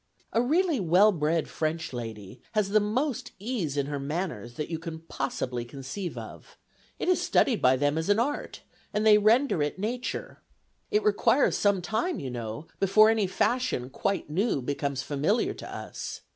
[0.33, 4.79] A really well bred French lady has the most ease in her manners, that you
[4.79, 6.57] can possibly conceive of.
[6.97, 8.61] It is studied by them as an art,
[8.95, 10.39] and they render it nature.
[10.89, 16.21] It requires some time, you know, before any fashion quite new becomes familiar to us.